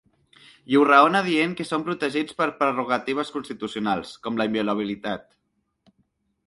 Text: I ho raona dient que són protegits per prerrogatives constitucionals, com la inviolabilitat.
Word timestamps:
I 0.73 0.77
ho 0.77 0.79
raona 0.87 1.21
dient 1.27 1.53
que 1.59 1.65
són 1.73 1.85
protegits 1.89 2.39
per 2.41 2.47
prerrogatives 2.63 3.33
constitucionals, 3.37 4.17
com 4.27 4.41
la 4.43 4.51
inviolabilitat. 4.51 5.29